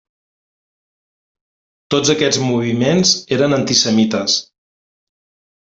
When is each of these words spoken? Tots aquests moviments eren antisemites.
Tots 1.95 2.11
aquests 2.15 2.41
moviments 2.47 3.13
eren 3.39 3.57
antisemites. 3.61 4.39